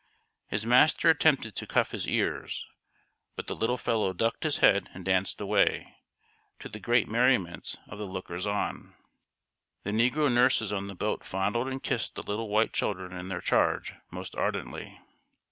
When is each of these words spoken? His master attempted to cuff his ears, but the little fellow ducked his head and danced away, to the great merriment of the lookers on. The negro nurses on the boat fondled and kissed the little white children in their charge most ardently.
His 0.47 0.65
master 0.65 1.11
attempted 1.11 1.55
to 1.55 1.67
cuff 1.67 1.91
his 1.91 2.07
ears, 2.07 2.65
but 3.35 3.45
the 3.45 3.55
little 3.55 3.77
fellow 3.77 4.13
ducked 4.13 4.41
his 4.45 4.57
head 4.57 4.89
and 4.95 5.05
danced 5.05 5.39
away, 5.39 5.95
to 6.57 6.67
the 6.67 6.79
great 6.79 7.07
merriment 7.07 7.75
of 7.87 7.99
the 7.99 8.07
lookers 8.07 8.47
on. 8.47 8.95
The 9.83 9.91
negro 9.91 10.33
nurses 10.33 10.73
on 10.73 10.87
the 10.87 10.95
boat 10.95 11.23
fondled 11.23 11.67
and 11.67 11.83
kissed 11.83 12.15
the 12.15 12.23
little 12.23 12.49
white 12.49 12.73
children 12.73 13.13
in 13.13 13.27
their 13.27 13.41
charge 13.41 13.93
most 14.09 14.35
ardently. 14.35 14.99